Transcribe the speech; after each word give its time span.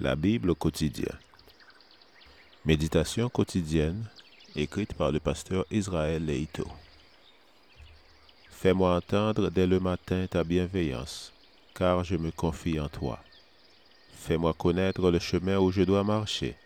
La 0.00 0.16
Bible 0.16 0.48
au 0.48 0.54
quotidien. 0.54 1.12
Méditation 2.64 3.28
quotidienne 3.28 4.02
écrite 4.56 4.94
par 4.94 5.12
le 5.12 5.20
pasteur 5.20 5.66
Israël 5.70 6.24
Leito. 6.24 6.66
Fais-moi 8.48 8.96
entendre 8.96 9.50
dès 9.50 9.66
le 9.66 9.78
matin 9.78 10.26
ta 10.26 10.42
bienveillance, 10.42 11.34
car 11.74 12.02
je 12.02 12.16
me 12.16 12.30
confie 12.30 12.80
en 12.80 12.88
toi. 12.88 13.18
Fais-moi 14.14 14.54
connaître 14.54 15.10
le 15.10 15.18
chemin 15.18 15.58
où 15.58 15.70
je 15.70 15.82
dois 15.82 16.02
marcher, 16.02 16.56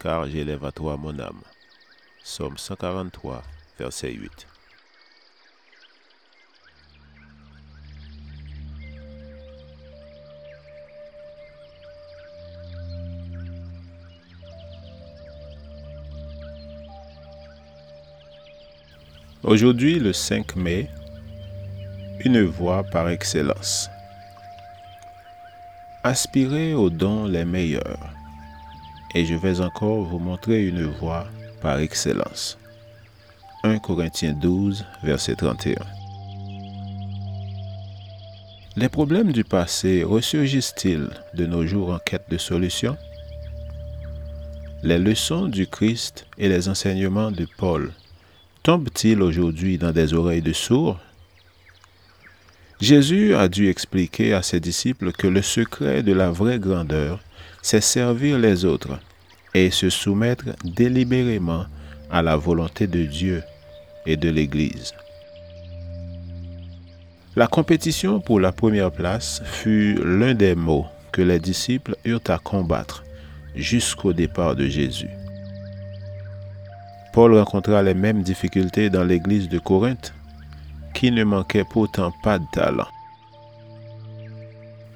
car 0.00 0.28
j'élève 0.28 0.64
à 0.64 0.72
toi 0.72 0.96
mon 0.96 1.16
âme. 1.20 1.42
Somme 2.24 2.58
143, 2.58 3.44
verset 3.78 4.10
8. 4.10 4.48
Aujourd'hui, 19.44 19.98
le 19.98 20.14
5 20.14 20.56
mai, 20.56 20.88
une 22.24 22.40
voie 22.44 22.82
par 22.82 23.10
excellence. 23.10 23.90
Aspirez 26.02 26.72
aux 26.72 26.88
dons 26.88 27.26
les 27.26 27.44
meilleurs. 27.44 28.08
Et 29.14 29.26
je 29.26 29.34
vais 29.34 29.60
encore 29.60 30.02
vous 30.04 30.18
montrer 30.18 30.66
une 30.66 30.84
voie 30.84 31.26
par 31.60 31.78
excellence. 31.80 32.56
1 33.64 33.80
Corinthiens 33.80 34.32
12, 34.32 34.86
verset 35.02 35.34
31. 35.34 35.74
Les 38.76 38.88
problèmes 38.88 39.30
du 39.30 39.44
passé 39.44 40.04
ressurgissent-ils 40.04 41.10
de 41.34 41.44
nos 41.44 41.66
jours 41.66 41.90
en 41.90 41.98
quête 41.98 42.30
de 42.30 42.38
solutions? 42.38 42.96
Les 44.82 44.98
leçons 44.98 45.48
du 45.48 45.66
Christ 45.66 46.26
et 46.38 46.48
les 46.48 46.70
enseignements 46.70 47.30
de 47.30 47.46
Paul 47.58 47.92
tombe-t-il 48.64 49.22
aujourd'hui 49.22 49.76
dans 49.76 49.92
des 49.92 50.14
oreilles 50.14 50.42
de 50.42 50.54
sourds? 50.54 50.98
Jésus 52.80 53.34
a 53.34 53.46
dû 53.46 53.68
expliquer 53.68 54.32
à 54.32 54.42
ses 54.42 54.58
disciples 54.58 55.12
que 55.12 55.26
le 55.26 55.42
secret 55.42 56.02
de 56.02 56.12
la 56.12 56.30
vraie 56.30 56.58
grandeur, 56.58 57.20
c'est 57.62 57.82
servir 57.82 58.38
les 58.38 58.64
autres 58.64 58.98
et 59.52 59.70
se 59.70 59.90
soumettre 59.90 60.46
délibérément 60.64 61.66
à 62.10 62.22
la 62.22 62.36
volonté 62.36 62.86
de 62.86 63.04
Dieu 63.04 63.42
et 64.06 64.16
de 64.16 64.30
l'Église. 64.30 64.92
La 67.36 67.46
compétition 67.46 68.18
pour 68.18 68.40
la 68.40 68.50
première 68.50 68.92
place 68.92 69.42
fut 69.44 69.94
l'un 70.02 70.34
des 70.34 70.54
mots 70.54 70.86
que 71.12 71.22
les 71.22 71.38
disciples 71.38 71.96
eurent 72.04 72.28
à 72.28 72.38
combattre 72.38 73.04
jusqu'au 73.54 74.12
départ 74.12 74.56
de 74.56 74.66
Jésus. 74.66 75.10
Paul 77.14 77.32
rencontra 77.36 77.80
les 77.80 77.94
mêmes 77.94 78.24
difficultés 78.24 78.90
dans 78.90 79.04
l'église 79.04 79.48
de 79.48 79.60
Corinthe, 79.60 80.12
qui 80.94 81.12
ne 81.12 81.22
manquait 81.22 81.62
pourtant 81.62 82.12
pas 82.24 82.40
de 82.40 82.44
talent. 82.52 82.88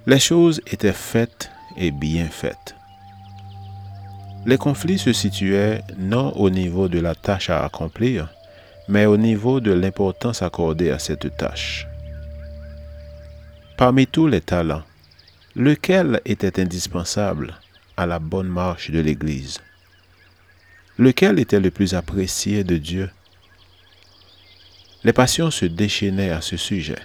Les 0.05 0.19
choses 0.19 0.61
étaient 0.67 0.93
faites 0.93 1.49
et 1.77 1.93
bien 1.93 2.27
faites. 2.27 2.75
Les 4.47 4.59
conflits 4.59 4.99
se 4.99 5.13
situaient 5.13 5.81
non 5.97 6.33
au 6.33 6.51
niveau 6.51 6.89
de 6.89 6.99
la 6.99 7.15
tâche 7.15 7.51
à 7.51 7.65
accomplir, 7.65 8.29
mais 8.89 9.07
au 9.07 9.17
niveau 9.17 9.61
de 9.61 9.71
l'importance 9.71 10.43
accordée 10.43 10.91
à 10.91 10.99
cette 10.99 11.37
tâche. 11.37 11.87
Parmi 13.77 14.09
tous 14.09 14.27
les 14.27 14.41
talents, 14.41 14.83
lequel 15.55 16.21
était 16.25 16.61
indispensable 16.61 17.55
à 17.97 18.07
la 18.07 18.19
bonne 18.19 18.49
marche 18.49 18.91
de 18.91 18.99
l'Église? 18.99 19.61
Lequel 21.01 21.39
était 21.39 21.61
le 21.61 21.71
plus 21.71 21.95
apprécié 21.95 22.65
de 22.65 22.77
Dieu? 22.77 23.09
Les 25.05 25.13
passions 25.13 25.53
se 25.53 25.65
déchaînaient 25.65 26.31
à 26.31 26.41
ce 26.41 26.57
sujet. 26.57 26.99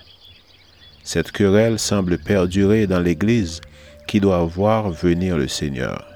Cette 1.03 1.31
querelle 1.31 1.78
semble 1.78 2.17
perdurer 2.17 2.88
dans 2.88 3.00
l'Église 3.00 3.62
qui 4.07 4.19
doit 4.19 4.44
voir 4.45 4.90
venir 4.90 5.38
le 5.38 5.47
Seigneur. 5.47 6.07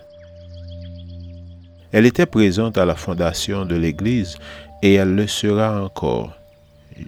Elle 1.92 2.08
était 2.08 2.26
présente 2.26 2.80
à 2.80 2.86
la 2.86 2.96
fondation 2.96 3.64
de 3.64 3.76
l'Église 3.76 4.38
et 4.82 4.96
elle 4.96 5.14
le 5.14 5.28
sera 5.28 5.84
encore 5.84 6.36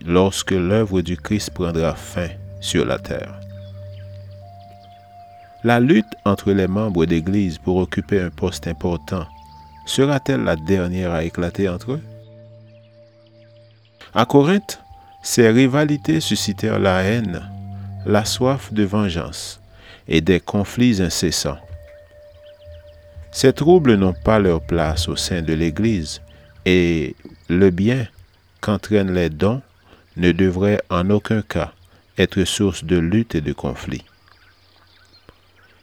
lorsque 0.05 0.51
l'œuvre 0.51 1.01
du 1.01 1.17
Christ 1.17 1.49
prendra 1.49 1.95
fin 1.95 2.29
sur 2.59 2.85
la 2.85 2.99
terre. 2.99 3.39
La 5.63 5.79
lutte 5.79 6.13
entre 6.25 6.51
les 6.51 6.67
membres 6.67 7.07
d'Église 7.07 7.57
pour 7.57 7.77
occuper 7.77 8.21
un 8.21 8.29
poste 8.29 8.67
important 8.67 9.25
sera-t-elle 9.89 10.43
la 10.43 10.55
dernière 10.55 11.11
à 11.11 11.23
éclater 11.23 11.67
entre 11.67 11.93
eux? 11.93 12.01
À 14.13 14.25
Corinthe, 14.25 14.79
ces 15.23 15.49
rivalités 15.49 16.19
suscitèrent 16.19 16.79
la 16.79 17.03
haine, 17.03 17.41
la 18.05 18.23
soif 18.23 18.71
de 18.71 18.83
vengeance 18.83 19.59
et 20.07 20.21
des 20.21 20.39
conflits 20.39 21.01
incessants. 21.01 21.57
Ces 23.31 23.53
troubles 23.53 23.95
n'ont 23.95 24.13
pas 24.13 24.39
leur 24.39 24.61
place 24.61 25.07
au 25.07 25.15
sein 25.15 25.41
de 25.41 25.53
l'Église 25.53 26.21
et 26.65 27.15
le 27.47 27.69
bien 27.69 28.07
qu'entraînent 28.61 29.13
les 29.13 29.29
dons 29.29 29.61
ne 30.17 30.31
devrait 30.31 30.81
en 30.89 31.09
aucun 31.09 31.41
cas 31.41 31.71
être 32.17 32.43
source 32.43 32.83
de 32.83 32.97
lutte 32.97 33.35
et 33.35 33.41
de 33.41 33.53
conflit. 33.53 34.03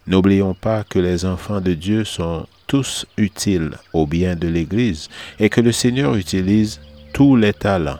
N'oublions 0.07 0.55
pas 0.55 0.85
que 0.85 1.01
les 1.01 1.25
enfants 1.25 1.61
de 1.61 1.75
Dieu 1.75 2.05
sont 2.05 2.47
tous 2.69 3.07
utiles 3.17 3.73
au 3.93 4.07
bien 4.07 4.37
de 4.37 4.47
l'Église 4.47 5.09
et 5.41 5.49
que 5.49 5.61
le 5.61 5.73
Seigneur 5.73 6.15
utilise 6.15 6.81
tous 7.13 7.35
les 7.35 7.53
talents 7.53 7.99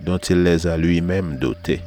dont 0.00 0.18
il 0.18 0.42
les 0.42 0.66
a 0.66 0.76
lui-même 0.76 1.38
dotés. 1.38 1.80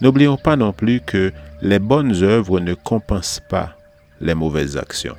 N'oublions 0.00 0.36
pas 0.36 0.56
non 0.56 0.72
plus 0.72 1.00
que 1.00 1.32
les 1.62 1.78
bonnes 1.78 2.22
œuvres 2.22 2.60
ne 2.60 2.74
compensent 2.74 3.42
pas 3.48 3.76
les 4.20 4.34
mauvaises 4.34 4.76
actions. 4.76 5.16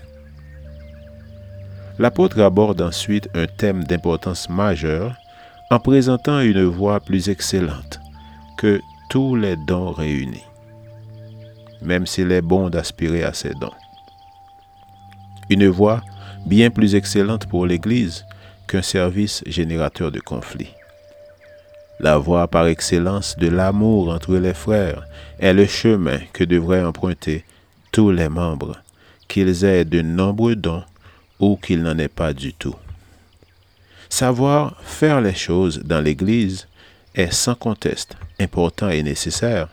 L'apôtre 1.98 2.40
aborde 2.42 2.82
ensuite 2.82 3.30
un 3.36 3.46
thème 3.46 3.84
d'importance 3.84 4.50
majeure 4.50 5.16
en 5.72 5.80
présentant 5.80 6.40
une 6.40 6.64
voie 6.64 7.00
plus 7.00 7.30
excellente 7.30 8.00
que 8.58 8.80
tous 9.10 9.36
les 9.36 9.56
dons 9.56 9.92
réunis 9.92 10.44
même 11.82 12.06
s'il 12.06 12.32
est 12.32 12.42
bon 12.42 12.70
d'aspirer 12.70 13.24
à 13.24 13.34
ces 13.34 13.54
dons. 13.54 13.74
Une 15.50 15.68
voie 15.68 16.02
bien 16.46 16.70
plus 16.70 16.96
excellente 16.96 17.46
pour 17.48 17.66
l'Église 17.66 18.26
qu'un 18.68 18.82
service 18.82 19.44
générateur 19.46 20.12
de 20.12 20.20
conflits. 20.20 20.74
La 22.00 22.18
voie 22.18 22.48
par 22.48 22.68
excellence 22.68 23.36
de 23.38 23.48
l'amour 23.48 24.10
entre 24.10 24.36
les 24.36 24.54
frères 24.54 25.04
est 25.40 25.54
le 25.54 25.66
chemin 25.66 26.20
que 26.34 26.44
devraient 26.44 26.84
emprunter 26.84 27.46
tous 27.92 28.12
les 28.12 28.30
membres, 28.30 28.78
qu'ils 29.28 29.66
aient 29.66 29.86
de 29.86 30.02
nombreux 30.02 30.56
dons 30.56 30.84
ou 31.40 31.58
qu'ils 31.58 31.84
n'en 31.84 31.98
aient 31.98 32.08
pas 32.08 32.34
du 32.34 32.54
tout. 32.54 32.76
Savoir 34.10 34.76
faire 34.84 35.22
les 35.22 35.36
choses 35.36 35.80
dans 35.84 36.02
l'Église 36.02 36.68
est 37.14 37.32
sans 37.32 37.56
conteste 37.56 38.16
important 38.40 38.90
et 38.90 39.04
nécessaire, 39.04 39.68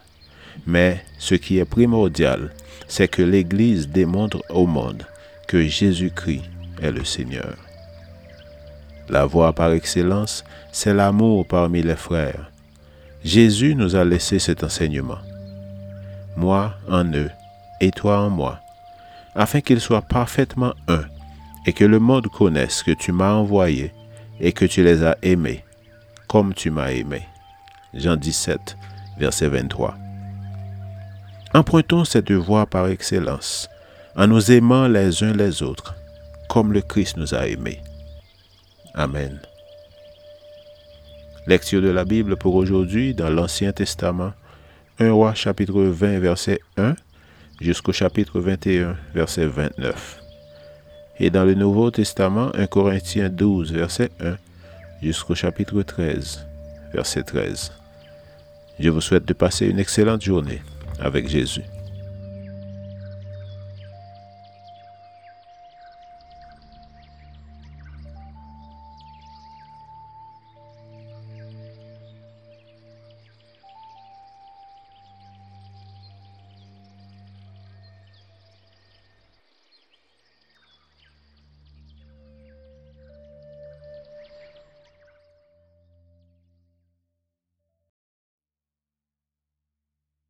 mais 0.69 1.03
ce 1.19 1.35
qui 1.35 1.59
est 1.59 1.65
primordial, 1.65 2.51
c'est 2.89 3.09
que 3.09 3.23
l'Église 3.23 3.89
démontre 3.89 4.43
au 4.51 4.67
monde 4.67 5.03
que 5.49 5.67
Jésus-Christ 5.67 6.45
est 6.83 6.93
le 6.93 7.05
Seigneur. 7.05 7.57
La 9.09 9.25
voie 9.25 9.55
par 9.55 9.73
excellence, 9.73 10.45
c'est 10.71 10.93
l'amour 10.93 11.47
parmi 11.47 11.83
les 11.83 11.97
frères. 11.97 12.53
Jésus 13.25 13.75
nous 13.75 13.97
a 13.97 14.05
laissé 14.05 14.39
cet 14.39 14.63
enseignement. 14.63 15.19
Moi 16.37 16.75
en 16.87 17.11
eux 17.15 17.31
et 17.81 17.91
toi 17.91 18.21
en 18.21 18.29
moi, 18.29 18.61
afin 19.35 19.63
qu'ils 19.63 19.81
soient 19.81 20.03
parfaitement 20.03 20.75
un 20.87 21.05
et 21.65 21.73
que 21.73 21.85
le 21.85 21.99
monde 21.99 22.29
connaisse 22.29 22.83
que 22.83 22.91
tu 22.91 23.11
m'as 23.11 23.33
envoyé 23.33 23.95
et 24.39 24.53
que 24.53 24.67
tu 24.67 24.85
les 24.85 25.03
as 25.03 25.17
aimés 25.23 25.65
comme 26.27 26.53
tu 26.53 26.71
m'as 26.71 26.91
aimé. 26.91 27.23
Jean 27.95 28.17
17, 28.17 28.77
verset 29.19 29.49
23. 29.49 29.97
Empruntons 31.55 32.05
cette 32.05 32.31
voie 32.31 32.67
par 32.67 32.89
excellence, 32.89 33.71
en 34.15 34.27
nous 34.27 34.53
aimant 34.53 34.87
les 34.87 35.25
uns 35.25 35.33
les 35.33 35.63
autres, 35.63 35.95
comme 36.47 36.75
le 36.75 36.83
Christ 36.83 37.17
nous 37.17 37.35
a 37.35 37.47
aimés. 37.47 37.81
Amen. 38.93 39.41
Lecture 41.47 41.81
de 41.81 41.89
la 41.89 42.05
Bible 42.05 42.37
pour 42.37 42.55
aujourd'hui 42.55 43.15
dans 43.15 43.31
l'Ancien 43.31 43.73
Testament, 43.73 44.35
1 44.99 45.11
roi 45.11 45.33
chapitre 45.33 45.81
20 45.81 46.19
verset 46.19 46.61
1 46.77 46.95
jusqu'au 47.63 47.95
chapitre 47.95 48.41
21 48.41 48.97
verset 49.15 49.47
29. 49.47 50.21
Et 51.19 51.31
dans 51.31 51.45
le 51.45 51.55
Nouveau 51.55 51.91
Testament, 51.91 52.51
1 52.57 52.67
Corinthiens 52.67 53.31
12 53.31 53.73
verset 53.73 54.11
1 54.21 54.37
jusqu'au 55.03 55.35
chapitre 55.35 55.81
13 55.81 56.47
verset 56.93 57.23
13. 57.23 57.73
Je 58.79 58.91
vous 58.91 59.01
souhaite 59.01 59.25
de 59.25 59.33
passer 59.33 59.67
une 59.67 59.79
excellente 59.79 60.23
journée 60.23 60.61
avec 60.99 61.29
Jésus. 61.29 61.63